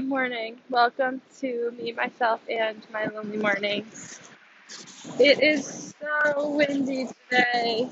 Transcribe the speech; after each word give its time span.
Good 0.00 0.08
morning. 0.08 0.56
Welcome 0.70 1.20
to 1.40 1.74
me, 1.78 1.92
myself, 1.92 2.40
and 2.48 2.82
my 2.90 3.04
lonely 3.08 3.36
mornings. 3.36 4.18
It 5.18 5.42
is 5.42 5.94
so 6.00 6.48
windy 6.48 7.06
today, 7.28 7.86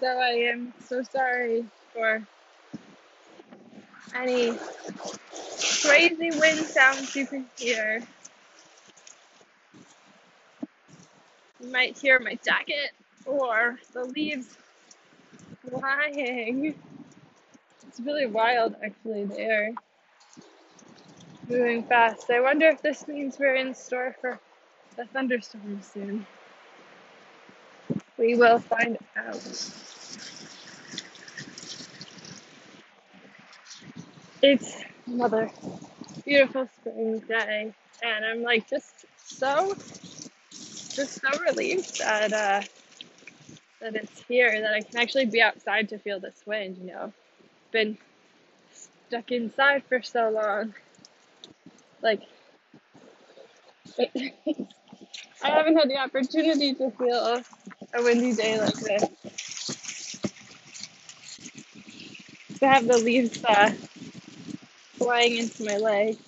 so 0.00 0.06
I 0.06 0.30
am 0.50 0.72
so 0.82 1.02
sorry 1.02 1.66
for 1.92 2.26
any 4.14 4.54
crazy 5.82 6.30
wind 6.40 6.60
sounds 6.60 7.14
you 7.14 7.26
can 7.26 7.46
hear. 7.58 8.02
You 11.62 11.70
might 11.70 11.98
hear 11.98 12.18
my 12.18 12.38
jacket 12.42 12.92
or 13.26 13.78
the 13.92 14.06
leaves 14.06 14.56
flying. 15.68 16.74
It's 17.86 18.00
really 18.00 18.24
wild, 18.26 18.74
actually. 18.82 19.24
They 19.26 19.44
are 19.44 19.70
moving 21.52 21.84
fast. 21.84 22.30
I 22.30 22.40
wonder 22.40 22.66
if 22.68 22.80
this 22.80 23.06
means 23.06 23.38
we're 23.38 23.56
in 23.56 23.74
store 23.74 24.16
for 24.20 24.40
a 24.98 25.06
thunderstorm 25.06 25.80
soon. 25.82 26.26
We 28.16 28.36
will 28.36 28.58
find 28.58 28.98
out. 29.16 29.36
It's 34.42 34.76
another 35.06 35.50
beautiful 36.24 36.68
spring 36.78 37.20
day, 37.28 37.72
and 38.02 38.24
I'm 38.24 38.42
like 38.42 38.68
just 38.68 39.04
so, 39.16 39.74
just 40.50 41.20
so 41.20 41.28
relieved 41.46 41.98
that 42.00 42.32
uh, 42.32 42.62
that 43.80 43.94
it's 43.94 44.22
here, 44.26 44.60
that 44.60 44.72
I 44.72 44.80
can 44.80 44.98
actually 44.98 45.26
be 45.26 45.42
outside 45.42 45.90
to 45.90 45.98
feel 45.98 46.18
this 46.18 46.42
wind. 46.46 46.78
You 46.78 46.86
know, 46.92 47.12
been 47.72 47.98
stuck 48.72 49.30
inside 49.30 49.84
for 49.88 50.02
so 50.02 50.30
long. 50.30 50.74
Like, 52.02 52.22
I 53.98 55.48
haven't 55.48 55.76
had 55.76 55.88
the 55.88 55.98
opportunity 55.98 56.74
to 56.74 56.90
feel 56.92 57.42
a 57.94 58.02
windy 58.02 58.34
day 58.34 58.60
like 58.60 58.74
this. 58.74 59.04
To 62.58 62.68
have 62.68 62.86
the 62.86 62.98
leaves 62.98 63.44
uh, 63.44 63.72
flying 64.94 65.38
into 65.38 65.64
my 65.64 65.78
legs. 65.78 66.18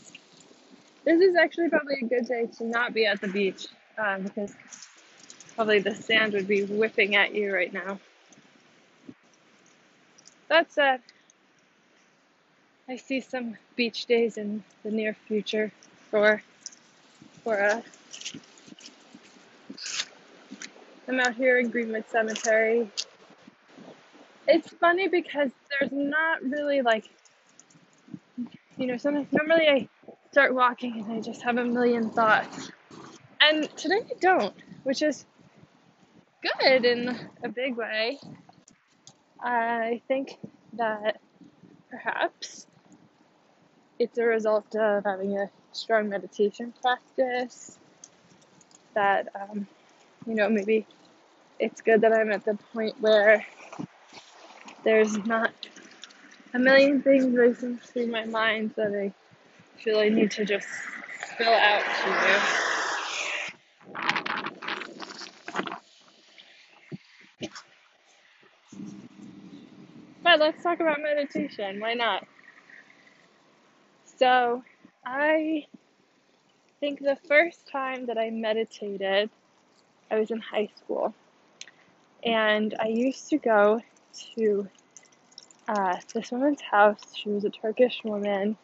This 1.04 1.20
is 1.20 1.36
actually 1.36 1.68
probably 1.70 1.96
a 2.02 2.06
good 2.06 2.26
day 2.26 2.46
to 2.58 2.64
not 2.64 2.94
be 2.94 3.06
at 3.06 3.20
the 3.20 3.28
beach 3.28 3.66
um, 3.98 4.22
because 4.22 4.54
probably 5.54 5.80
the 5.80 5.94
sand 5.94 6.32
would 6.32 6.48
be 6.48 6.64
whipping 6.64 7.16
at 7.16 7.34
you 7.34 7.52
right 7.54 7.72
now. 7.72 8.00
That 10.48 10.72
said, 10.72 11.00
I 12.88 12.96
see 12.96 13.20
some 13.20 13.56
beach 13.76 14.04
days 14.06 14.36
in 14.36 14.62
the 14.82 14.90
near 14.90 15.14
future 15.26 15.72
for 16.10 16.42
for 17.42 17.62
us. 17.62 17.84
I'm 21.08 21.20
out 21.20 21.34
here 21.34 21.58
in 21.58 21.70
Greenwood 21.70 22.04
Cemetery. 22.10 22.90
It's 24.46 24.68
funny 24.68 25.08
because 25.08 25.50
there's 25.70 25.92
not 25.92 26.42
really 26.42 26.82
like 26.82 27.08
you 28.76 28.86
know, 28.86 28.96
sometimes 28.96 29.32
normally 29.32 29.68
I 29.68 29.88
start 30.30 30.54
walking 30.54 31.00
and 31.00 31.12
I 31.12 31.20
just 31.20 31.42
have 31.42 31.56
a 31.56 31.64
million 31.64 32.10
thoughts. 32.10 32.70
And 33.40 33.74
today 33.76 34.00
I 34.00 34.14
don't, 34.20 34.54
which 34.82 35.00
is 35.00 35.24
good 36.42 36.84
in 36.84 37.16
a 37.42 37.48
big 37.48 37.76
way. 37.76 38.18
I 39.40 40.02
think 40.08 40.36
that 40.74 41.20
perhaps 41.90 42.66
it's 43.98 44.18
a 44.18 44.24
result 44.24 44.74
of 44.74 45.04
having 45.04 45.38
a 45.38 45.50
strong 45.72 46.08
meditation 46.08 46.72
practice. 46.80 47.78
That, 48.94 49.28
um, 49.34 49.66
you 50.26 50.34
know, 50.34 50.48
maybe 50.48 50.86
it's 51.58 51.80
good 51.80 52.00
that 52.02 52.12
I'm 52.12 52.30
at 52.32 52.44
the 52.44 52.58
point 52.72 52.94
where 53.00 53.44
there's 54.84 55.16
not 55.26 55.52
a 56.52 56.58
million 56.58 57.02
things 57.02 57.26
racing 57.36 57.78
through 57.78 58.06
my 58.08 58.24
mind 58.24 58.72
that 58.76 58.92
I 58.94 59.12
feel 59.80 59.98
I 59.98 60.08
need 60.08 60.30
to 60.32 60.44
just 60.44 60.68
spill 61.32 61.52
out 61.52 61.82
to 61.82 62.10
you. 62.10 62.38
But 70.22 70.40
let's 70.40 70.62
talk 70.62 70.80
about 70.80 71.00
meditation. 71.02 71.80
Why 71.80 71.94
not? 71.94 72.26
So, 74.16 74.62
I 75.04 75.66
think 76.80 77.00
the 77.00 77.18
first 77.26 77.66
time 77.66 78.06
that 78.06 78.16
I 78.16 78.30
meditated, 78.30 79.30
I 80.10 80.18
was 80.18 80.30
in 80.30 80.38
high 80.38 80.68
school. 80.76 81.14
And 82.22 82.74
I 82.80 82.88
used 82.88 83.28
to 83.30 83.38
go 83.38 83.80
to 84.36 84.68
uh, 85.66 85.96
this 86.14 86.30
woman's 86.30 86.60
house. 86.62 87.00
She 87.14 87.28
was 87.28 87.44
a 87.44 87.50
Turkish 87.50 88.00
woman. 88.04 88.56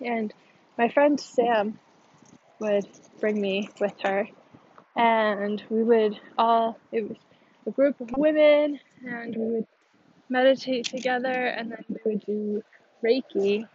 And 0.00 0.32
my 0.78 0.88
friend 0.88 1.18
Sam 1.18 1.78
would 2.60 2.86
bring 3.18 3.40
me 3.40 3.68
with 3.80 3.94
her. 4.04 4.28
And 4.96 5.62
we 5.68 5.82
would 5.82 6.18
all, 6.38 6.78
it 6.92 7.08
was 7.08 7.18
a 7.66 7.70
group 7.70 8.00
of 8.00 8.10
women, 8.16 8.78
and 9.04 9.36
we 9.36 9.46
would 9.46 9.66
meditate 10.28 10.86
together, 10.86 11.28
and 11.28 11.72
then 11.72 11.84
we 11.88 11.96
would 12.04 12.26
do 12.26 12.62
Reiki 13.04 13.66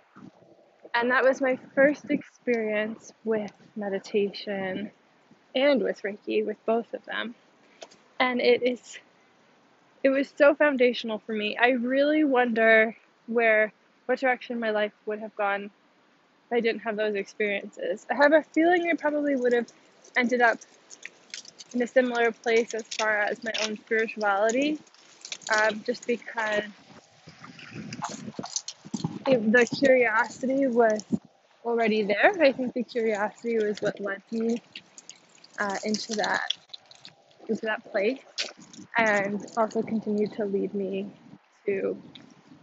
and 0.96 1.12
that 1.12 1.24
was 1.24 1.42
my 1.42 1.60
first 1.76 2.10
experience 2.10 3.12
with 3.26 3.52
meditation 3.76 4.92
and 5.54 5.84
with 5.84 6.02
Reiki, 6.04 6.46
with 6.46 6.58
both 6.66 6.94
of 6.94 7.04
them. 7.06 7.36
And 8.20 8.40
it 8.40 8.64
is, 8.64 8.98
it 10.04 10.10
was 10.10 10.34
so 10.38 10.56
foundational 10.56 11.20
for 11.20 11.34
me. 11.34 11.58
I 11.58 11.72
really 11.72 12.24
wonder 12.24 12.96
where, 13.28 13.74
what 14.06 14.20
direction 14.20 14.60
my 14.60 14.70
life 14.70 14.94
would 15.06 15.20
have 15.20 15.36
gone 15.36 15.66
if 15.66 16.54
I 16.54 16.62
didn't 16.62 16.82
have 16.82 16.96
those 16.96 17.16
experiences. 17.16 18.06
I 18.10 18.16
have 18.16 18.32
a 18.32 18.44
feeling 18.54 18.90
I 18.90 18.96
probably 18.96 19.36
would 19.36 19.54
have 19.54 19.68
ended 20.16 20.42
up 20.42 20.60
in 21.74 21.82
a 21.82 21.88
similar 21.88 22.32
place 22.32 22.74
as 22.74 22.86
far 22.98 23.20
as 23.20 23.44
my 23.44 23.52
own 23.64 23.78
spirituality, 23.78 24.80
um, 25.54 25.84
just 25.86 26.08
because 26.08 26.64
it, 29.28 29.52
the 29.52 29.66
curiosity 29.66 30.68
was 30.68 31.04
already 31.64 32.04
there. 32.04 32.36
I 32.42 32.52
think 32.52 32.74
the 32.74 32.84
curiosity 32.84 33.58
was 33.58 33.82
what 33.82 34.00
led 34.00 34.22
me 34.32 34.62
uh, 35.60 35.78
into 35.84 36.14
that 36.16 36.54
into 37.48 37.66
that 37.66 37.84
place, 37.92 38.20
and 38.98 39.46
also 39.58 39.82
continued 39.82 40.34
to 40.34 40.46
lead 40.46 40.74
me 40.74 41.08
to 41.66 41.96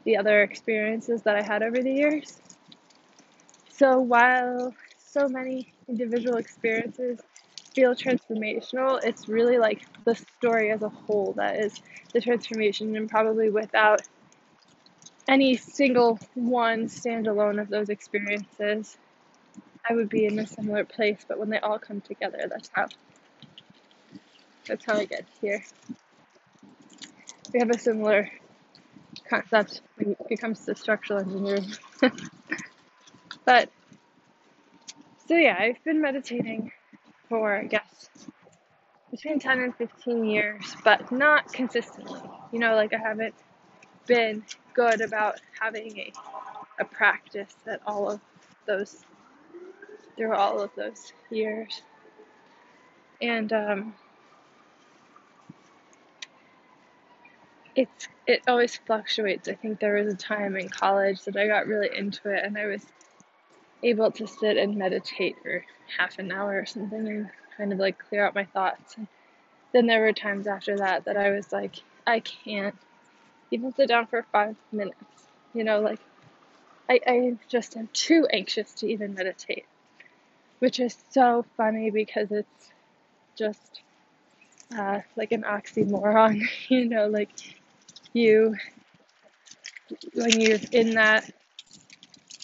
the 0.04 0.16
other 0.16 0.42
experiences 0.42 1.22
that 1.22 1.36
I 1.36 1.42
had 1.42 1.62
over 1.62 1.80
the 1.82 1.92
years. 1.92 2.40
So 3.70 4.00
while 4.00 4.74
so 4.98 5.28
many 5.28 5.72
individual 5.88 6.36
experiences 6.36 7.20
feel 7.74 7.94
transformational, 7.94 9.00
it's 9.04 9.28
really 9.28 9.58
like 9.58 9.82
the 10.04 10.14
story 10.14 10.70
as 10.72 10.82
a 10.82 10.88
whole 10.88 11.32
that 11.36 11.60
is 11.60 11.80
the 12.12 12.20
transformation, 12.20 12.96
and 12.96 13.08
probably 13.08 13.50
without 13.50 14.02
any 15.28 15.56
single 15.56 16.18
one 16.34 16.86
standalone 16.86 17.60
of 17.60 17.68
those 17.68 17.88
experiences, 17.88 18.96
I 19.88 19.94
would 19.94 20.08
be 20.08 20.26
in 20.26 20.38
a 20.38 20.46
similar 20.46 20.84
place. 20.84 21.24
But 21.26 21.38
when 21.38 21.50
they 21.50 21.58
all 21.58 21.78
come 21.78 22.00
together, 22.00 22.46
that's 22.48 22.70
how 22.72 22.88
that's 24.66 24.84
how 24.84 24.96
I 24.96 25.04
get 25.04 25.26
here. 25.40 25.64
We 27.52 27.60
have 27.60 27.70
a 27.70 27.78
similar 27.78 28.30
concept 29.28 29.82
when 29.96 30.16
it 30.30 30.40
comes 30.40 30.64
to 30.66 30.74
structural 30.74 31.20
engineering. 31.20 31.72
but 33.44 33.70
so 35.26 35.36
yeah, 35.36 35.56
I've 35.58 35.82
been 35.84 36.00
meditating 36.00 36.72
for 37.28 37.54
I 37.54 37.64
guess 37.64 38.08
between 39.10 39.38
10 39.38 39.60
and 39.60 39.76
15 39.76 40.24
years, 40.24 40.74
but 40.84 41.12
not 41.12 41.52
consistently. 41.52 42.20
You 42.50 42.58
know, 42.58 42.74
like 42.74 42.94
I 42.94 42.98
haven't 42.98 43.34
been 44.06 44.44
good 44.74 45.00
about 45.00 45.40
having 45.60 45.98
a, 45.98 46.12
a 46.80 46.84
practice 46.84 47.54
at 47.66 47.80
all 47.86 48.10
of 48.10 48.20
those 48.66 49.04
through 50.16 50.34
all 50.34 50.60
of 50.60 50.70
those 50.76 51.12
years. 51.30 51.82
And 53.20 53.52
um, 53.52 53.94
it's 57.74 58.08
it 58.26 58.42
always 58.46 58.76
fluctuates. 58.76 59.48
I 59.48 59.54
think 59.54 59.80
there 59.80 59.94
was 59.94 60.12
a 60.12 60.16
time 60.16 60.56
in 60.56 60.68
college 60.68 61.22
that 61.24 61.36
I 61.36 61.46
got 61.46 61.66
really 61.66 61.90
into 61.96 62.30
it 62.30 62.44
and 62.44 62.56
I 62.56 62.66
was 62.66 62.84
able 63.82 64.10
to 64.12 64.26
sit 64.26 64.56
and 64.56 64.76
meditate 64.76 65.36
for 65.42 65.64
half 65.98 66.18
an 66.18 66.30
hour 66.30 66.58
or 66.58 66.66
something 66.66 67.06
and 67.08 67.30
kind 67.56 67.72
of 67.72 67.78
like 67.78 67.98
clear 67.98 68.24
out 68.24 68.34
my 68.34 68.44
thoughts. 68.44 68.96
And 68.96 69.08
then 69.72 69.86
there 69.86 70.00
were 70.00 70.12
times 70.12 70.46
after 70.46 70.76
that 70.78 71.04
that 71.06 71.16
I 71.16 71.30
was 71.30 71.52
like, 71.52 71.76
I 72.06 72.20
can't 72.20 72.76
even 73.52 73.72
sit 73.72 73.88
down 73.88 74.06
for 74.06 74.24
five 74.32 74.56
minutes. 74.72 74.96
You 75.54 75.64
know, 75.64 75.80
like 75.80 76.00
I, 76.88 77.00
I 77.06 77.36
just 77.48 77.76
am 77.76 77.88
too 77.92 78.26
anxious 78.32 78.72
to 78.74 78.86
even 78.86 79.14
meditate, 79.14 79.66
which 80.58 80.80
is 80.80 80.96
so 81.10 81.44
funny 81.56 81.90
because 81.90 82.30
it's 82.32 82.72
just 83.36 83.82
uh, 84.76 85.00
like 85.16 85.32
an 85.32 85.42
oxymoron, 85.42 86.42
you 86.68 86.86
know, 86.88 87.06
like 87.08 87.30
you 88.12 88.56
when 90.14 90.40
you're 90.40 90.58
in 90.72 90.94
that 90.94 91.30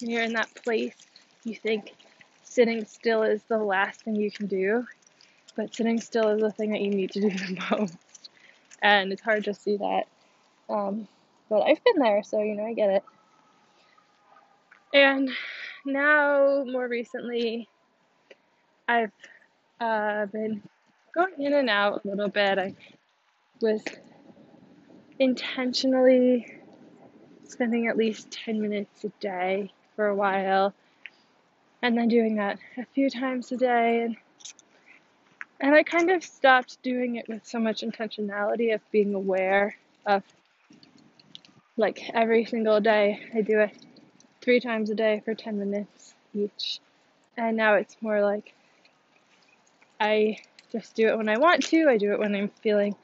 when 0.00 0.10
you're 0.10 0.22
in 0.22 0.34
that 0.34 0.54
place, 0.64 0.96
you 1.44 1.54
think 1.54 1.92
sitting 2.44 2.84
still 2.84 3.22
is 3.22 3.42
the 3.44 3.58
last 3.58 4.02
thing 4.02 4.16
you 4.16 4.30
can 4.30 4.46
do, 4.46 4.86
but 5.56 5.74
sitting 5.74 6.00
still 6.00 6.28
is 6.28 6.40
the 6.40 6.52
thing 6.52 6.70
that 6.72 6.80
you 6.80 6.90
need 6.90 7.10
to 7.12 7.20
do 7.20 7.30
the 7.30 7.58
most. 7.70 8.30
And 8.80 9.12
it's 9.12 9.22
hard 9.22 9.44
to 9.44 9.54
see 9.54 9.76
that. 9.76 10.06
Um, 10.68 11.08
but 11.48 11.62
I've 11.62 11.82
been 11.84 11.98
there, 11.98 12.22
so 12.22 12.40
you 12.40 12.54
know, 12.54 12.66
I 12.66 12.74
get 12.74 12.90
it. 12.90 13.04
And 14.92 15.30
now, 15.84 16.64
more 16.66 16.88
recently, 16.88 17.68
I've 18.86 19.12
uh, 19.80 20.26
been 20.26 20.62
going 21.14 21.34
in 21.38 21.52
and 21.54 21.70
out 21.70 22.04
a 22.04 22.08
little 22.08 22.28
bit. 22.28 22.58
I 22.58 22.74
was 23.60 23.82
intentionally 25.18 26.46
spending 27.44 27.88
at 27.88 27.96
least 27.96 28.30
10 28.30 28.60
minutes 28.60 29.04
a 29.04 29.08
day 29.20 29.72
for 29.96 30.06
a 30.06 30.14
while 30.14 30.74
and 31.82 31.96
then 31.96 32.08
doing 32.08 32.36
that 32.36 32.58
a 32.76 32.84
few 32.94 33.10
times 33.10 33.50
a 33.52 33.56
day 33.56 34.02
and 34.02 34.16
and 35.60 35.74
I 35.74 35.82
kind 35.82 36.10
of 36.10 36.22
stopped 36.22 36.80
doing 36.84 37.16
it 37.16 37.28
with 37.28 37.44
so 37.44 37.58
much 37.58 37.80
intentionality 37.80 38.72
of 38.72 38.80
being 38.92 39.14
aware 39.14 39.76
of 40.06 40.22
like 41.78 42.10
every 42.12 42.44
single 42.44 42.80
day 42.80 43.20
I 43.34 43.40
do 43.40 43.60
it 43.60 43.72
three 44.42 44.60
times 44.60 44.90
a 44.90 44.94
day 44.94 45.22
for 45.24 45.34
10 45.34 45.58
minutes 45.58 46.14
each 46.34 46.80
and 47.36 47.56
now 47.56 47.74
it's 47.74 47.96
more 48.02 48.20
like 48.20 48.52
I 49.98 50.38
just 50.70 50.94
do 50.94 51.08
it 51.08 51.16
when 51.16 51.30
I 51.30 51.38
want 51.38 51.64
to 51.68 51.88
I 51.88 51.96
do 51.96 52.12
it 52.12 52.18
when 52.18 52.34
I'm 52.34 52.50
feeling 52.62 52.94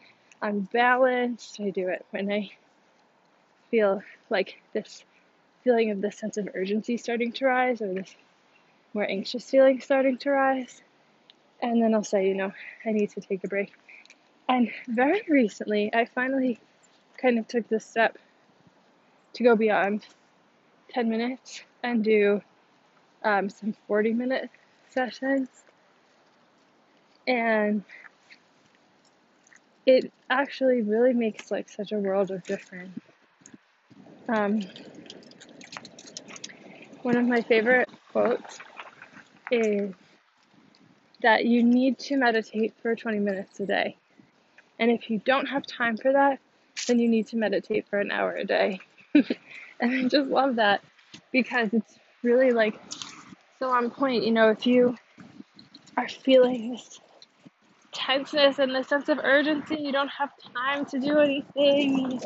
unbalanced 0.42 1.58
I 1.60 1.70
do 1.70 1.88
it 1.88 2.04
when 2.10 2.30
I 2.30 2.50
feel 3.70 4.02
like 4.28 4.60
this 4.74 5.02
feeling 5.64 5.90
of 5.90 6.02
this 6.02 6.18
sense 6.18 6.36
of 6.36 6.50
urgency 6.54 6.98
starting 6.98 7.32
to 7.32 7.46
rise 7.46 7.80
or 7.80 7.94
this 7.94 8.14
more 8.94 9.10
anxious 9.10 9.50
feeling 9.50 9.80
starting 9.80 10.16
to 10.18 10.30
rise. 10.30 10.80
And 11.60 11.82
then 11.82 11.94
I'll 11.94 12.04
say, 12.04 12.28
you 12.28 12.34
know, 12.34 12.52
I 12.86 12.92
need 12.92 13.10
to 13.10 13.20
take 13.20 13.42
a 13.44 13.48
break. 13.48 13.72
And 14.48 14.70
very 14.86 15.22
recently, 15.28 15.92
I 15.92 16.04
finally 16.04 16.60
kind 17.16 17.38
of 17.38 17.48
took 17.48 17.68
this 17.68 17.84
step 17.84 18.18
to 19.34 19.42
go 19.42 19.56
beyond 19.56 20.06
10 20.90 21.08
minutes 21.08 21.62
and 21.82 22.02
do 22.02 22.40
um, 23.22 23.48
some 23.50 23.74
40 23.86 24.12
minute 24.14 24.50
sessions. 24.90 25.48
And 27.26 27.84
it 29.86 30.12
actually 30.30 30.82
really 30.82 31.12
makes 31.12 31.50
like 31.50 31.68
such 31.68 31.92
a 31.92 31.98
world 31.98 32.30
of 32.30 32.42
difference. 32.44 32.98
Um, 34.28 34.62
one 37.02 37.16
of 37.16 37.26
my 37.26 37.42
favorite 37.42 37.88
quotes 38.12 38.58
is 39.50 39.92
that 41.22 41.44
you 41.44 41.62
need 41.62 41.98
to 41.98 42.16
meditate 42.16 42.74
for 42.80 42.94
20 42.94 43.18
minutes 43.18 43.60
a 43.60 43.66
day. 43.66 43.96
And 44.78 44.90
if 44.90 45.10
you 45.10 45.20
don't 45.24 45.46
have 45.46 45.66
time 45.66 45.96
for 45.96 46.12
that, 46.12 46.38
then 46.86 46.98
you 46.98 47.08
need 47.08 47.28
to 47.28 47.36
meditate 47.36 47.86
for 47.88 47.98
an 47.98 48.10
hour 48.10 48.34
a 48.34 48.44
day. 48.44 48.80
and 49.80 49.92
I 49.92 50.02
just 50.08 50.28
love 50.28 50.56
that 50.56 50.82
because 51.32 51.72
it's 51.72 51.98
really 52.22 52.50
like 52.50 52.80
so 53.58 53.70
on 53.70 53.90
point. 53.90 54.24
You 54.24 54.32
know, 54.32 54.50
if 54.50 54.66
you 54.66 54.96
are 55.96 56.08
feeling 56.08 56.72
this 56.72 57.00
tenseness 57.92 58.58
and 58.58 58.74
this 58.74 58.88
sense 58.88 59.08
of 59.08 59.18
urgency, 59.22 59.76
you 59.76 59.92
don't 59.92 60.08
have 60.08 60.30
time 60.54 60.84
to 60.86 60.98
do 60.98 61.18
anything, 61.20 62.20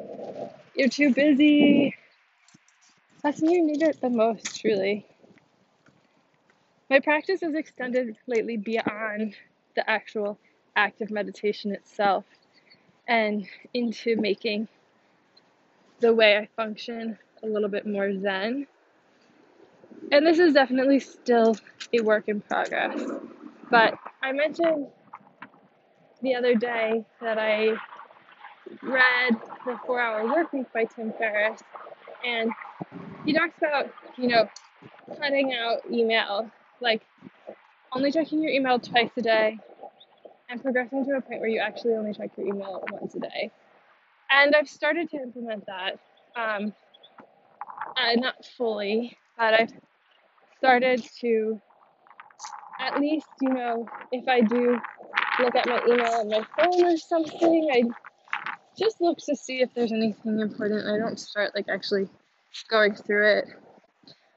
you're 0.75 0.88
too 0.88 1.12
busy, 1.12 1.94
that's 3.23 3.43
when 3.43 3.50
you 3.50 3.67
need 3.67 3.82
it 3.82 4.00
the 4.00 4.11
most, 4.11 4.61
truly. 4.61 5.05
My 6.88 7.00
practice 7.00 7.40
has 7.43 7.55
extended 7.55 8.17
lately 8.26 8.56
beyond 8.56 9.35
the 9.75 9.88
actual 9.88 10.38
act 10.76 11.00
of 11.02 11.11
meditation 11.11 11.73
itself 11.73 12.25
and 13.06 13.46
into 13.75 14.17
making 14.17 14.69
the 16.00 16.15
way 16.15 16.37
I 16.37 16.49
function 16.56 17.19
a 17.43 17.47
little 17.47 17.69
bit 17.69 17.87
more 17.87 18.12
zen. 18.21 18.67
And 20.11 20.27
this 20.27 20.39
is 20.39 20.55
definitely 20.55 21.00
still 21.00 21.56
a 21.93 22.00
work 22.03 22.29
in 22.29 22.41
progress. 22.41 23.00
But 23.71 23.95
I 24.23 24.33
mentioned 24.33 24.87
the 26.23 26.35
other 26.35 26.55
day 26.55 27.05
that 27.21 27.39
I 27.39 27.75
read 28.83 29.37
The 29.67 29.79
Four 29.87 30.00
Hour 30.00 30.27
Work 30.27 30.53
Week 30.53 30.73
by 30.73 30.85
Tim 30.85 31.12
Ferriss, 31.19 31.61
and 32.25 32.50
he 33.25 33.33
talks 33.33 33.59
about, 33.59 33.93
you 34.17 34.29
know, 34.29 34.49
cutting 35.21 35.55
out 35.55 35.79
email, 35.91 36.50
like 36.81 37.03
only 37.93 38.12
checking 38.12 38.43
your 38.43 38.53
email 38.53 38.79
twice 38.79 39.11
a 39.17 39.23
day 39.23 39.59
and 40.49 40.62
progressing 40.62 41.05
to 41.05 41.12
a 41.12 41.21
point 41.21 41.41
where 41.41 41.49
you 41.49 41.61
actually 41.61 41.95
only 41.95 42.15
check 42.15 42.31
your 42.37 42.47
email 42.47 42.85
once 42.91 43.15
a 43.15 43.21
day. 43.21 43.50
And 44.30 44.54
I've 44.54 44.69
started 44.69 45.10
to 45.10 45.16
implement 45.16 45.66
that. 45.66 45.98
Um, 46.36 46.72
uh, 47.96 48.14
not 48.14 48.44
fully, 48.56 49.16
but 49.36 49.54
I've 49.54 49.72
started 50.58 51.02
to 51.20 51.60
at 52.80 53.00
least, 53.00 53.26
you 53.40 53.50
know, 53.50 53.88
if 54.12 54.28
I 54.28 54.40
do 54.40 54.78
look 55.40 55.54
at 55.54 55.66
my 55.66 55.80
email 55.86 56.12
on 56.12 56.28
my 56.28 56.44
phone 56.56 56.84
or 56.84 56.96
something, 56.96 57.69
I 57.72 57.82
just 58.78 59.00
look 59.00 59.19
to 59.26 59.34
see 59.34 59.60
if 59.60 59.70
there's 59.75 59.92
anything 59.92 60.40
important. 60.40 60.86
I 60.86 60.98
don't 60.98 61.19
start 61.19 61.52
like 61.54 61.66
actually 61.69 62.08
going 62.70 62.94
through 62.94 63.38
it. 63.38 63.44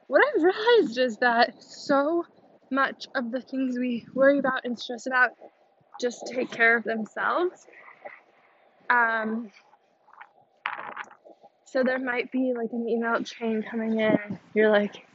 What 0.08 0.22
I've 0.28 0.44
realized 0.44 0.98
is 0.98 1.18
that 1.18 1.62
so 1.62 2.26
much 2.72 3.08
of 3.16 3.32
the 3.32 3.42
things 3.42 3.78
we 3.78 4.06
worry 4.14 4.40
about 4.40 4.62
and 4.64 4.78
stress 4.78 5.06
about 5.06 5.32
just 6.00 6.24
take 6.34 6.52
care 6.52 6.76
of 6.76 6.84
themselves. 6.84 7.68
Um, 8.90 9.52
so 11.72 11.84
there 11.84 12.00
might 12.00 12.32
be 12.32 12.54
like 12.56 12.74
an 12.74 12.88
email 12.90 13.24
chain 13.24 13.64
coming 13.64 14.00
in. 14.00 14.40
You're 14.54 14.70
like 14.70 15.06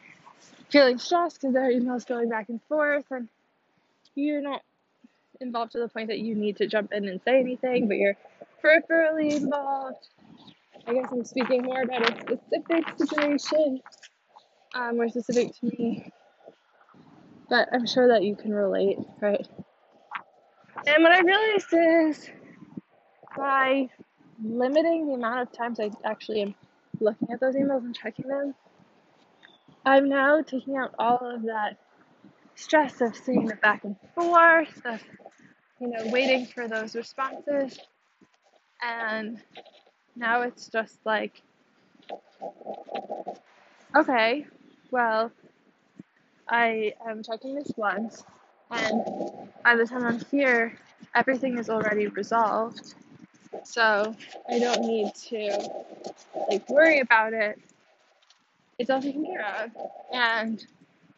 feeling 0.70 0.98
stressed 0.98 1.40
because 1.40 1.52
there 1.54 1.66
are 1.68 1.70
emails 1.70 2.06
going 2.06 2.30
back 2.30 2.48
and 2.48 2.60
forth, 2.62 3.04
and 3.10 3.28
you're 4.14 4.40
not 4.40 4.62
involved 5.40 5.72
to 5.72 5.78
the 5.78 5.88
point 5.88 6.08
that 6.08 6.18
you 6.18 6.34
need 6.34 6.56
to 6.56 6.66
jump 6.66 6.92
in 6.92 7.06
and 7.08 7.20
say 7.24 7.40
anything, 7.40 7.88
but 7.88 7.98
you're 7.98 8.16
peripherally 8.64 9.36
involved. 9.36 10.08
I 10.86 10.94
guess 10.94 11.08
I'm 11.12 11.24
speaking 11.24 11.62
more 11.62 11.82
about 11.82 12.10
a 12.10 12.20
specific 12.20 12.84
situation, 12.96 13.80
um, 14.74 14.96
more 14.96 15.08
specific 15.10 15.54
to 15.60 15.66
me. 15.66 16.10
But 17.50 17.68
I'm 17.72 17.86
sure 17.86 18.08
that 18.08 18.22
you 18.22 18.34
can 18.34 18.52
relate, 18.52 18.96
right? 19.20 19.46
And 20.86 21.02
what 21.02 21.12
I 21.12 21.20
realized 21.20 21.66
is 21.72 22.30
by 23.36 23.90
limiting 24.42 25.06
the 25.08 25.14
amount 25.14 25.40
of 25.40 25.52
times 25.52 25.80
I 25.80 25.90
actually 26.04 26.42
am 26.42 26.54
looking 27.00 27.28
at 27.30 27.40
those 27.40 27.54
emails 27.54 27.84
and 27.84 27.94
checking 27.94 28.28
them, 28.28 28.54
I'm 29.84 30.08
now 30.08 30.42
taking 30.42 30.76
out 30.76 30.94
all 30.98 31.18
of 31.22 31.42
that 31.42 31.78
stress 32.54 33.00
of 33.00 33.14
seeing 33.16 33.46
the 33.46 33.56
back 33.56 33.84
and 33.84 33.96
forth, 34.14 34.80
of 34.84 35.02
you 35.80 35.88
know, 35.88 36.06
waiting 36.06 36.46
for 36.46 36.68
those 36.68 36.94
responses. 36.96 37.78
And 38.82 39.40
now 40.16 40.42
it's 40.42 40.68
just 40.68 40.98
like, 41.04 41.42
okay, 43.94 44.46
well, 44.90 45.30
I 46.48 46.94
am 47.08 47.22
checking 47.22 47.54
this 47.54 47.72
once, 47.76 48.24
and 48.70 49.04
by 49.64 49.76
the 49.76 49.86
time 49.86 50.04
I'm 50.04 50.20
here, 50.30 50.78
everything 51.14 51.58
is 51.58 51.68
already 51.68 52.06
resolved. 52.08 52.94
So 53.66 54.14
I 54.48 54.58
don't 54.58 54.80
need 54.82 55.12
to 55.28 55.68
like 56.48 56.68
worry 56.68 57.00
about 57.00 57.32
it. 57.32 57.58
It's 58.78 58.90
all 58.90 59.02
taken 59.02 59.24
care 59.24 59.44
of, 59.64 59.70
and 60.12 60.64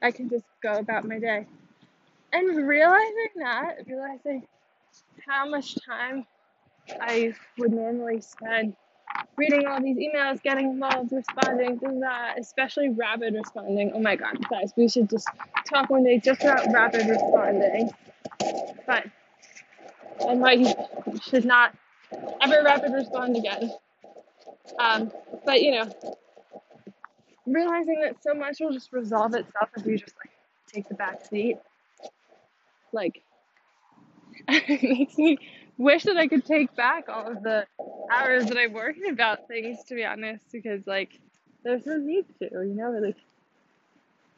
I 0.00 0.10
can 0.10 0.28
just 0.28 0.44
go 0.62 0.72
about 0.72 1.06
my 1.06 1.18
day. 1.18 1.46
And 2.32 2.66
realizing 2.66 3.28
that, 3.36 3.86
realizing 3.86 4.46
how 5.26 5.48
much 5.48 5.76
time 5.84 6.26
I 7.00 7.34
would 7.58 7.72
normally 7.72 8.20
spend 8.20 8.74
reading 9.36 9.66
all 9.66 9.82
these 9.82 9.98
emails, 9.98 10.42
getting 10.42 10.70
involved, 10.70 11.12
responding 11.12 11.78
to 11.80 11.98
that, 12.00 12.38
especially 12.38 12.88
rapid 12.90 13.34
responding. 13.34 13.92
Oh 13.94 14.00
my 14.00 14.16
god, 14.16 14.36
guys, 14.48 14.72
we 14.76 14.88
should 14.88 15.10
just 15.10 15.28
talk 15.68 15.90
one 15.90 16.04
day 16.04 16.18
just 16.18 16.42
about 16.42 16.66
rapid 16.72 17.06
responding. 17.08 17.90
But 18.86 19.04
I 20.26 20.34
might 20.34 20.76
should 21.22 21.44
not 21.44 21.74
ever 22.40 22.62
rapid 22.64 22.92
respond 22.92 23.36
again. 23.36 23.72
Um, 24.78 25.10
but 25.44 25.62
you 25.62 25.72
know, 25.72 25.90
realizing 27.46 28.00
that 28.02 28.22
so 28.22 28.34
much 28.34 28.58
will 28.60 28.72
just 28.72 28.92
resolve 28.92 29.34
itself 29.34 29.70
if 29.76 29.86
you 29.86 29.98
just 29.98 30.14
like 30.16 30.32
take 30.72 30.88
the 30.88 30.94
back 30.94 31.24
seat. 31.26 31.58
Like 32.92 33.22
it 34.48 34.82
makes 34.82 35.16
me 35.18 35.38
wish 35.76 36.04
that 36.04 36.16
I 36.16 36.28
could 36.28 36.44
take 36.44 36.74
back 36.74 37.08
all 37.08 37.30
of 37.30 37.42
the 37.42 37.66
hours 38.10 38.46
that 38.46 38.56
I'm 38.58 38.72
working 38.72 39.10
about 39.10 39.48
things 39.48 39.84
to 39.84 39.94
be 39.94 40.04
honest, 40.04 40.44
because 40.52 40.86
like 40.86 41.18
there's 41.64 41.86
no 41.86 41.96
need 41.96 42.24
to, 42.40 42.48
you 42.50 42.74
know, 42.74 42.90
like 42.90 43.16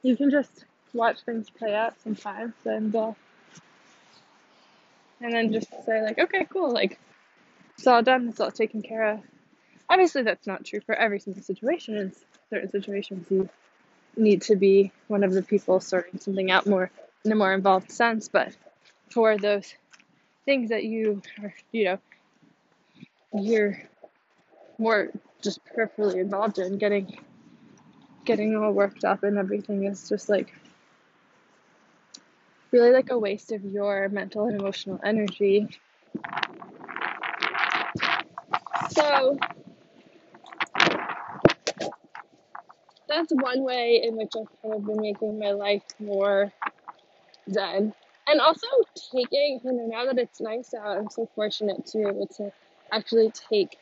you 0.03 0.17
can 0.17 0.31
just 0.31 0.65
watch 0.93 1.21
things 1.21 1.49
play 1.51 1.75
out 1.75 1.95
sometimes 2.03 2.55
and 2.65 2.95
uh, 2.95 3.13
and 5.21 5.33
then 5.33 5.53
just 5.53 5.69
say 5.85 6.03
like, 6.03 6.19
okay, 6.19 6.47
cool, 6.51 6.73
like 6.73 6.99
it's 7.81 7.87
all 7.87 8.03
done, 8.03 8.29
it's 8.29 8.41
all 8.41 8.51
taken 8.51 8.83
care 8.83 9.13
of. 9.13 9.21
Obviously 9.89 10.23
that's 10.23 10.47
not 10.47 10.67
true 10.67 10.81
for 10.81 10.95
every 10.95 11.19
single 11.19 11.43
situation. 11.43 11.97
In 11.97 12.13
certain 12.51 12.71
situations 12.71 13.27
you 13.31 13.49
need 14.19 14.43
to 14.43 14.55
be 14.55 14.93
one 15.09 15.25
of 15.25 15.33
the 15.33 15.43
people 15.43 15.81
sorting 15.81 16.21
something 16.21 16.51
out 16.51 16.67
more 16.67 16.91
in 17.25 17.33
a 17.33 17.35
more 17.35 17.55
involved 17.55 17.91
sense, 17.91 18.29
but 18.29 18.55
for 19.09 19.39
those 19.39 19.75
things 20.45 20.69
that 20.69 20.85
you 20.85 21.23
are, 21.43 21.55
you 21.73 21.85
know, 21.85 21.99
you're 23.33 23.83
more 24.77 25.09
just 25.41 25.61
peripherally 25.65 26.17
involved 26.17 26.59
in 26.59 26.77
getting 26.77 27.19
getting 28.27 28.55
all 28.59 28.73
worked 28.73 29.07
up 29.07 29.23
and 29.23 29.39
everything 29.39 29.85
is 29.85 30.07
just 30.07 30.29
like 30.29 30.53
really 32.73 32.91
like 32.91 33.11
a 33.11 33.19
waste 33.19 33.53
of 33.53 33.65
your 33.65 34.07
mental 34.11 34.45
and 34.45 34.61
emotional 34.61 35.01
energy. 35.03 35.67
So 39.01 39.39
that's 43.09 43.33
one 43.33 43.65
way 43.65 44.03
in 44.05 44.17
which 44.17 44.33
I've 44.39 44.63
kind 44.63 44.75
of 44.75 44.87
been 44.87 45.01
making 45.01 45.39
my 45.39 45.53
life 45.53 45.83
more 45.99 46.53
zen. 47.51 47.95
And 48.29 48.41
also 48.41 48.67
taking, 49.13 49.61
you 49.65 49.73
know, 49.73 49.87
now 49.87 50.05
that 50.05 50.19
it's 50.19 50.41
nice 50.41 50.75
out, 50.75 50.99
I'm 50.99 51.11
so 51.11 51.29
fortunate 51.35 51.87
to 51.87 51.99
be 51.99 52.05
able 52.05 52.27
to 52.37 52.53
actually 52.93 53.33
take 53.51 53.79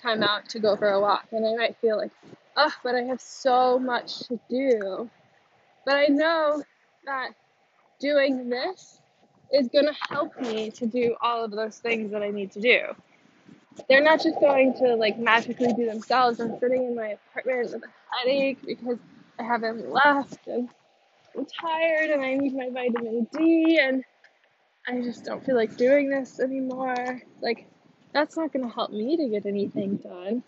time 0.00 0.22
out 0.22 0.48
to 0.50 0.60
go 0.60 0.76
for 0.76 0.90
a 0.90 1.00
walk. 1.00 1.26
And 1.32 1.46
I 1.46 1.56
might 1.56 1.76
feel 1.80 1.96
like, 1.96 2.12
oh, 2.56 2.72
but 2.84 2.94
I 2.94 3.02
have 3.02 3.20
so 3.20 3.78
much 3.78 4.20
to 4.28 4.38
do. 4.48 5.10
But 5.84 5.96
I 5.96 6.06
know 6.06 6.62
that 7.06 7.30
doing 7.98 8.48
this 8.48 9.00
is 9.52 9.68
going 9.68 9.86
to 9.86 9.96
help 10.10 10.38
me 10.40 10.70
to 10.72 10.86
do 10.86 11.16
all 11.22 11.44
of 11.44 11.50
those 11.50 11.78
things 11.78 12.12
that 12.12 12.22
I 12.22 12.30
need 12.30 12.52
to 12.52 12.60
do. 12.60 12.80
They're 13.88 14.02
not 14.02 14.22
just 14.22 14.40
going 14.40 14.74
to 14.74 14.94
like 14.96 15.18
magically 15.18 15.72
do 15.72 15.86
themselves. 15.86 16.40
I'm 16.40 16.58
sitting 16.58 16.84
in 16.84 16.96
my 16.96 17.16
apartment 17.30 17.72
with 17.72 17.82
a 17.82 18.16
headache 18.16 18.58
because 18.66 18.98
I 19.38 19.44
haven't 19.44 19.90
left 19.90 20.46
and 20.46 20.68
I'm 21.36 21.46
tired 21.46 22.10
and 22.10 22.22
I 22.22 22.34
need 22.34 22.54
my 22.54 22.70
vitamin 22.70 23.26
D 23.32 23.78
and 23.80 24.04
I 24.86 25.02
just 25.02 25.24
don't 25.24 25.44
feel 25.44 25.54
like 25.54 25.76
doing 25.76 26.08
this 26.08 26.40
anymore. 26.40 27.22
Like, 27.42 27.66
that's 28.12 28.36
not 28.36 28.52
going 28.52 28.66
to 28.66 28.74
help 28.74 28.90
me 28.90 29.16
to 29.16 29.28
get 29.28 29.44
anything 29.46 29.96
done. 29.96 30.42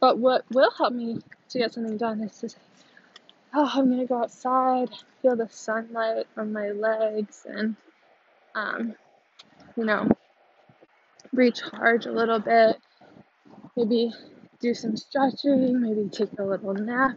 But 0.00 0.18
what 0.18 0.44
will 0.52 0.70
help 0.76 0.92
me 0.92 1.20
to 1.50 1.58
get 1.58 1.72
something 1.72 1.96
done 1.96 2.20
is 2.20 2.36
to 2.40 2.48
say, 2.48 2.58
oh, 3.54 3.70
I'm 3.72 3.86
going 3.86 4.00
to 4.00 4.06
go 4.06 4.22
outside, 4.22 4.90
feel 5.22 5.36
the 5.36 5.48
sunlight 5.48 6.26
on 6.36 6.52
my 6.52 6.70
legs, 6.70 7.46
and, 7.48 7.76
um, 8.54 8.94
you 9.76 9.84
know, 9.84 10.08
recharge 11.36 12.06
a 12.06 12.12
little 12.12 12.38
bit. 12.40 12.76
Maybe 13.76 14.12
do 14.60 14.74
some 14.74 14.96
stretching, 14.96 15.82
maybe 15.82 16.08
take 16.08 16.38
a 16.38 16.42
little 16.42 16.74
nap, 16.74 17.16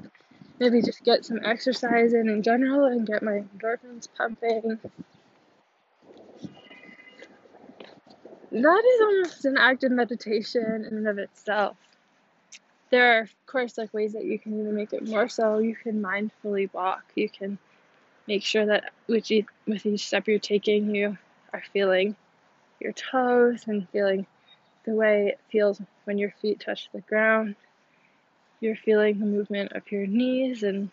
maybe 0.60 0.82
just 0.82 1.04
get 1.04 1.26
some 1.26 1.40
exercise 1.44 2.14
in 2.14 2.30
in 2.30 2.44
general 2.44 2.86
and 2.86 3.08
get 3.08 3.24
my 3.24 3.44
endorphins 3.58 4.08
pumping. 4.18 4.80
That 8.52 8.84
is 8.84 9.02
almost 9.02 9.46
an 9.46 9.58
act 9.58 9.84
of 9.84 9.92
meditation 9.92 10.86
in 10.90 10.98
and 10.98 11.08
of 11.08 11.18
itself. 11.18 11.78
There 12.90 13.18
are, 13.18 13.22
of 13.22 13.46
course, 13.46 13.78
like 13.78 13.94
ways 13.94 14.14
that 14.14 14.26
you 14.26 14.40
can 14.40 14.60
even 14.60 14.76
make 14.76 14.94
it 14.94 15.08
more 15.08 15.30
so. 15.30 15.60
You 15.60 15.76
can 15.76 16.02
mindfully 16.02 16.74
walk. 16.74 17.04
You 17.16 17.30
can 17.30 17.60
make 18.28 18.44
sure 18.44 18.66
that 18.66 18.92
with 19.08 19.30
each, 19.30 19.46
with 19.68 19.86
each 19.86 20.08
step 20.08 20.28
you're 20.28 20.40
taking, 20.40 20.96
you 20.96 21.16
are 21.54 21.64
feeling 21.72 22.16
your 22.80 22.94
toes 22.94 23.66
and 23.68 23.88
feeling 23.90 24.26
the 24.86 24.94
way 24.94 25.28
it 25.28 25.40
feels 25.52 25.82
when 26.06 26.18
your 26.18 26.34
feet 26.42 26.60
touch 26.60 26.90
the 26.94 27.02
ground. 27.02 27.56
You're 28.60 28.76
feeling 28.76 29.20
the 29.20 29.26
movement 29.26 29.74
of 29.74 29.92
your 29.92 30.06
knees 30.06 30.64
and 30.64 30.90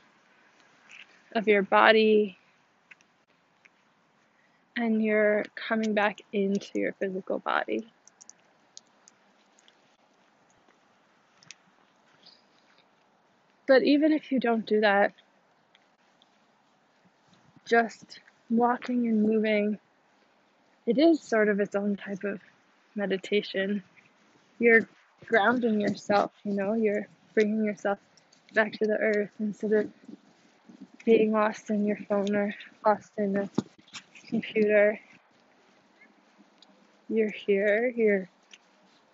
of 1.33 1.49
your 1.49 1.62
body. 1.62 2.38
And 4.76 5.02
you're 5.02 5.45
coming 5.55 5.95
back 5.95 6.21
into 6.33 6.78
your 6.78 6.93
physical 6.93 7.38
body. 7.38 7.87
But 13.66 13.83
even 13.83 14.12
if 14.12 14.31
you 14.31 14.38
don't 14.38 14.64
do 14.64 14.81
that, 14.83 15.12
just 17.64 18.21
walking 18.49 19.09
and 19.09 19.23
moving, 19.23 19.78
it 20.87 20.99
is 20.99 21.21
sort 21.21 21.49
of 21.49 21.61
its 21.61 21.75
own 21.75 21.97
type 21.97 22.25
of 22.25 22.40
meditation. 22.95 23.83
You're 24.59 24.88
grounding 25.26 25.81
yourself, 25.81 26.31
you 26.45 26.52
know, 26.52 26.75
you're 26.75 27.09
bringing 27.35 27.64
yourself 27.64 27.99
back 28.55 28.73
to 28.73 28.87
the 28.87 28.97
earth 28.97 29.31
instead 29.40 29.73
of 29.73 29.90
being 31.05 31.33
lost 31.33 31.71
in 31.71 31.87
your 31.87 31.99
phone 32.09 32.35
or 32.35 32.55
lost 32.85 33.11
in 33.19 33.37
a 33.37 33.50
computer. 34.28 34.99
You're 37.09 37.31
here, 37.31 37.93
you're 37.95 38.28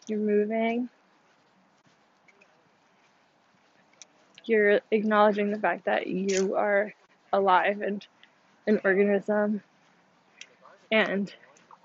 you're 0.09 0.19
moving. 0.19 0.89
You're 4.45 4.81
acknowledging 4.91 5.51
the 5.51 5.59
fact 5.59 5.85
that 5.85 6.07
you 6.07 6.57
are 6.57 6.93
alive 7.33 7.81
and 7.81 8.05
an 8.67 8.81
organism 8.85 9.63
and 10.91 11.33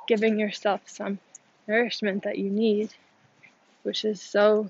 giving 0.07 0.39
yourself 0.39 0.81
some 0.85 1.19
nourishment 1.67 2.23
that 2.23 2.37
you 2.37 2.49
need, 2.49 2.93
which 3.83 4.05
is 4.05 4.21
so 4.21 4.69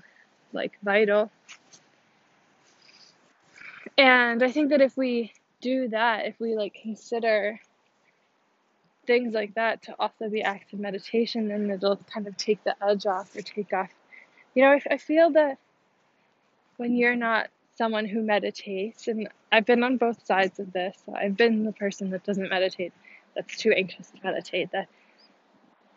like 0.52 0.72
vital. 0.82 1.30
And 3.96 4.42
I 4.42 4.50
think 4.50 4.70
that 4.70 4.80
if 4.80 4.96
we 4.96 5.32
do 5.60 5.88
that, 5.88 6.26
if 6.26 6.38
we 6.38 6.54
like 6.54 6.76
consider 6.82 7.60
things 9.06 9.32
like 9.32 9.54
that 9.54 9.82
to 9.82 9.94
also 9.98 10.28
be 10.28 10.42
acts 10.42 10.72
of 10.72 10.80
meditation, 10.80 11.48
then 11.48 11.70
it'll 11.70 11.96
kind 11.96 12.26
of 12.26 12.36
take 12.36 12.62
the 12.64 12.74
edge 12.84 13.06
off 13.06 13.34
or 13.34 13.42
take 13.42 13.72
off. 13.72 13.90
You 14.54 14.62
know, 14.62 14.70
I, 14.72 14.82
I 14.90 14.96
feel 14.98 15.30
that 15.30 15.58
when 16.76 16.94
you're 16.94 17.16
not 17.16 17.48
someone 17.78 18.06
who 18.06 18.20
meditates, 18.20 19.06
and 19.06 19.28
I've 19.52 19.64
been 19.64 19.84
on 19.84 19.96
both 19.96 20.26
sides 20.26 20.58
of 20.58 20.72
this. 20.72 20.96
I've 21.14 21.36
been 21.36 21.64
the 21.64 21.72
person 21.72 22.10
that 22.10 22.24
doesn't 22.24 22.50
meditate, 22.50 22.92
that's 23.34 23.56
too 23.56 23.70
anxious 23.70 24.10
to 24.10 24.18
meditate, 24.24 24.72
that 24.72 24.88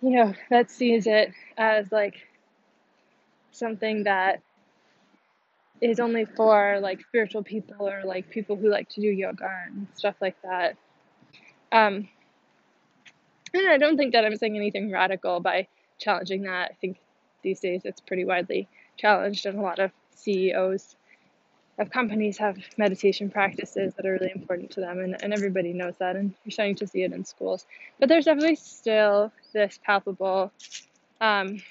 you 0.02 0.10
know, 0.10 0.34
that 0.50 0.72
sees 0.72 1.08
it 1.08 1.32
as 1.58 1.92
like 1.92 2.16
something 3.52 4.04
that 4.04 4.42
is 5.82 6.00
only 6.00 6.26
for 6.26 6.80
like 6.82 7.02
spiritual 7.02 7.44
people 7.44 7.88
or 7.88 8.04
like 8.06 8.30
people 8.30 8.56
who 8.56 8.70
like 8.70 8.88
to 8.90 9.02
do 9.02 9.08
yoga 9.08 9.50
and 9.68 9.88
stuff 9.96 10.16
like 10.22 10.36
that. 10.44 10.78
Um, 11.72 12.08
and 13.54 13.68
I 13.70 13.78
don't 13.78 13.98
think 13.98 14.14
that 14.14 14.26
I'm 14.26 14.36
saying 14.36 14.56
anything 14.56 14.92
radical 14.92 15.40
by 15.40 15.68
challenging 15.98 16.44
that. 16.44 16.72
I 16.72 16.74
think 16.80 16.98
these 17.44 17.60
days 17.60 17.82
it's 17.84 18.02
pretty 18.02 18.26
widely 18.26 18.68
challenged, 18.98 19.46
and 19.46 19.60
a 19.60 19.62
lot 19.62 19.80
of 19.80 19.92
CEOs 20.16 20.96
of 21.80 21.90
companies 21.90 22.38
have 22.38 22.58
meditation 22.78 23.30
practices 23.30 23.94
that 23.96 24.06
are 24.06 24.14
really 24.14 24.32
important 24.36 24.72
to 24.72 24.82
them, 24.82 25.00
and, 25.00 25.22
and 25.24 25.34
everybody 25.34 25.74
knows 25.74 25.96
that, 26.00 26.16
and 26.16 26.34
you're 26.44 26.52
starting 26.52 26.76
to 26.76 26.88
see 26.88 27.04
it 27.04 27.14
in 27.14 27.26
schools. 27.26 27.66
But 28.00 28.10
there's 28.10 28.26
definitely 28.26 28.56
still 28.56 29.32
this 29.54 29.80
palpable 29.84 30.52
um, 31.20 31.62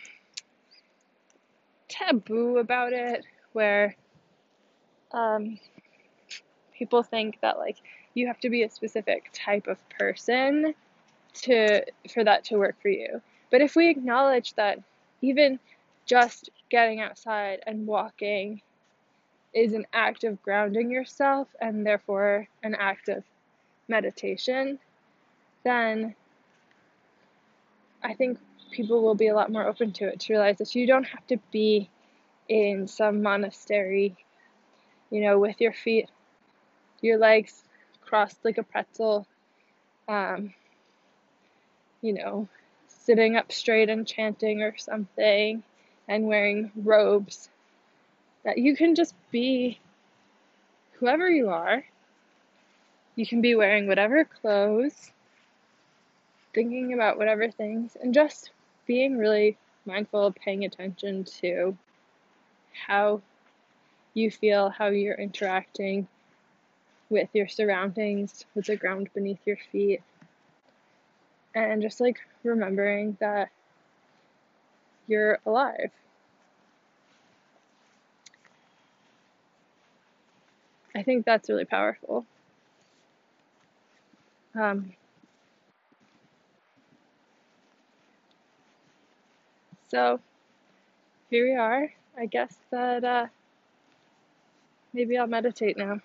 taboo 1.89 2.59
about 2.59 2.93
it 2.93 3.25
where 3.53 3.97
um, 5.13 5.59
people 6.73 7.03
think 7.03 7.39
that 7.43 7.59
like 7.59 7.77
you 8.15 8.27
have 8.27 8.41
to 8.41 8.51
be 8.51 8.63
a 8.63 8.71
specific 8.71 9.31
type 9.33 9.67
of 9.67 9.77
person 9.91 10.75
to 11.43 11.85
for 12.13 12.25
that 12.25 12.45
to 12.45 12.57
work 12.57 12.77
for 12.81 12.89
you. 12.89 13.21
But 13.51 13.61
if 13.61 13.77
we 13.77 13.89
acknowledge 13.89 14.55
that 14.55 14.79
even 15.21 15.59
just 16.07 16.51
getting 16.71 17.01
outside 17.01 17.61
and 17.67 17.87
walking 17.87 18.63
is 19.53 19.75
an 19.75 19.87
act 19.93 20.25
of 20.25 20.41
grounding 20.43 20.91
yourself 20.91 21.49
and 21.61 21.87
therefore 21.87 22.49
an 22.63 22.75
act 22.75 23.09
of 23.09 23.25
meditation, 23.89 24.79
then 25.65 26.15
I 28.03 28.15
think 28.15 28.39
people 28.71 29.03
will 29.03 29.17
be 29.17 29.29
a 29.29 29.35
lot 29.35 29.51
more 29.51 29.67
open 29.67 29.93
to 29.93 30.07
it 30.07 30.21
to 30.21 30.33
realize 30.33 30.59
that 30.59 30.75
you 30.75 30.87
don't 30.87 31.05
have 31.05 31.27
to 31.27 31.39
be 31.51 31.91
in 32.49 32.87
some 32.87 33.23
monastery, 33.23 34.17
you 35.11 35.21
know, 35.23 35.39
with 35.39 35.61
your 35.61 35.73
feet 35.73 36.09
your 37.03 37.19
legs 37.19 37.65
crossed 38.05 38.45
like 38.45 38.59
a 38.59 38.63
pretzel, 38.63 39.27
um, 40.09 40.53
you 42.03 42.13
know, 42.13 42.49
sitting 42.89 43.37
up 43.37 43.53
straight 43.53 43.89
and 43.89 44.07
chanting 44.07 44.63
or 44.63 44.77
something, 44.77 45.63
and 46.09 46.27
wearing 46.27 46.71
robes, 46.77 47.51
that 48.45 48.59
you 48.59 48.77
can 48.77 48.95
just 48.95 49.15
be 49.31 49.79
whoever 50.93 51.29
you 51.29 51.51
are. 51.51 51.85
You 53.17 53.27
can 53.27 53.41
be 53.41 53.55
wearing 53.55 53.87
whatever 53.87 54.25
clothes, 54.25 55.13
thinking 56.55 56.93
about 56.95 57.19
whatever 57.19 57.51
things, 57.51 57.97
and 58.01 58.15
just 58.15 58.51
being 58.87 59.19
really 59.19 59.57
mindful, 59.85 60.33
paying 60.33 60.65
attention 60.65 61.25
to 61.25 61.77
how 62.87 63.21
you 64.15 64.31
feel, 64.31 64.71
how 64.71 64.87
you're 64.89 65.15
interacting 65.15 66.09
with 67.09 67.29
your 67.33 67.49
surroundings, 67.49 68.45
with 68.55 68.67
the 68.67 68.77
ground 68.77 69.09
beneath 69.15 69.41
your 69.45 69.59
feet, 69.73 70.01
and 71.55 71.83
just 71.83 72.01
like 72.01 72.19
remembering 72.45 73.17
that 73.21 73.49
you're 75.07 75.39
alive. 75.45 75.91
I 81.01 81.03
think 81.03 81.25
that's 81.25 81.49
really 81.49 81.65
powerful. 81.65 82.27
Um, 84.55 84.93
so 89.89 90.21
here 91.31 91.47
we 91.47 91.57
are. 91.57 91.91
I 92.19 92.27
guess 92.27 92.55
that 92.71 93.03
uh, 93.03 93.27
maybe 94.93 95.17
I'll 95.17 95.27
meditate 95.27 95.79
now. 95.79 96.01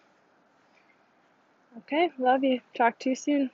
Okay, 1.80 2.10
love 2.18 2.46
you. 2.46 2.62
Talk 2.74 2.98
to 3.00 3.10
you 3.10 3.16
soon. 3.18 3.50